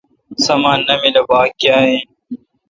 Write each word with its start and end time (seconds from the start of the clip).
سامان 0.45 0.79
نامل 0.87 1.15
اؘ 1.19 1.23
باگ 1.29 1.49
کیااین۔ 1.59 1.95